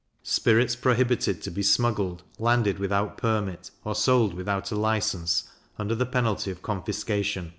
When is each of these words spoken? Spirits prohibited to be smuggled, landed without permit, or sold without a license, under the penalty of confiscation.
Spirits 0.23 0.75
prohibited 0.75 1.43
to 1.43 1.51
be 1.51 1.61
smuggled, 1.61 2.23
landed 2.39 2.79
without 2.79 3.19
permit, 3.19 3.69
or 3.83 3.93
sold 3.93 4.33
without 4.33 4.71
a 4.71 4.75
license, 4.75 5.43
under 5.77 5.93
the 5.93 6.07
penalty 6.07 6.49
of 6.49 6.63
confiscation. 6.63 7.49